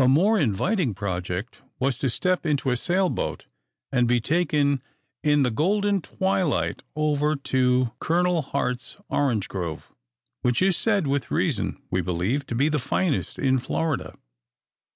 [0.00, 3.46] A more inviting project was to step into a sail boat,
[3.92, 4.82] and be taken
[5.22, 8.42] in the golden twilight over to Col.
[8.42, 9.92] Harte's orange grove,
[10.42, 14.16] which is said with reason, we believe to be the finest in Florida.